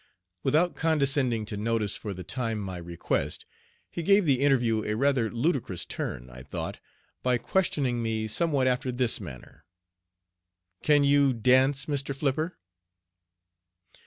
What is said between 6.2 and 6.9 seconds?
I thought,